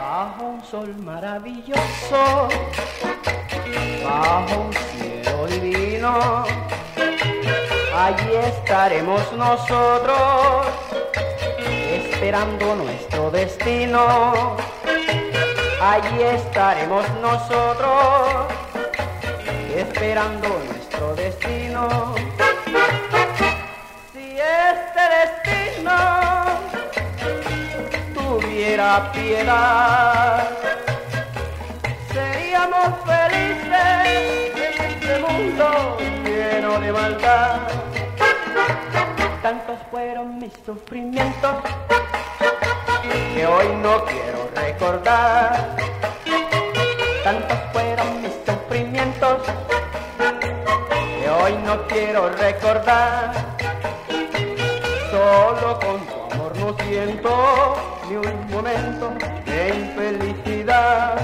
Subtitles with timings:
[0.00, 2.48] Bajo un sol maravilloso,
[4.04, 6.44] bajo un cielo divino,
[7.96, 10.66] allí estaremos nosotros
[11.92, 14.56] esperando nuestro destino.
[15.80, 18.46] Allí estaremos nosotros
[19.76, 22.14] esperando nuestro destino.
[24.12, 25.96] Si este destino
[28.14, 30.48] tuviera piedad,
[32.12, 37.60] seríamos felices en este mundo lleno de maldad.
[39.42, 41.56] Tantos fueron mis sufrimientos
[43.34, 45.76] que hoy no quiero recordar.
[51.52, 53.32] Hoy no quiero recordar.
[55.10, 57.76] Solo con tu amor no siento
[58.08, 59.12] ni un momento
[59.44, 61.16] de infelicidad.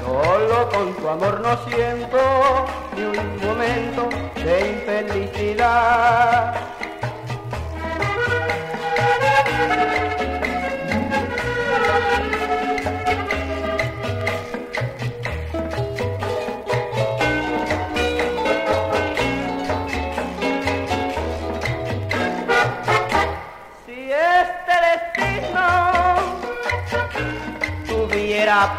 [0.00, 2.18] Solo con tu amor no siento
[2.96, 6.21] ni un momento de infelicidad.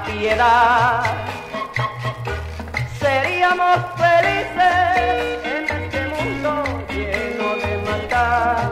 [0.05, 1.03] Piedad,
[3.00, 8.69] seríamos felices en este mundo lleno de maldad.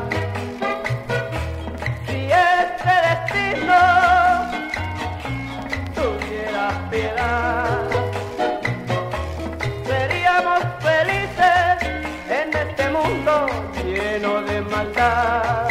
[2.05, 3.81] Si este destino
[5.95, 7.79] tuviera piedad,
[9.83, 11.77] seríamos felices
[12.29, 13.47] en este mundo
[13.83, 15.70] lleno de maldad.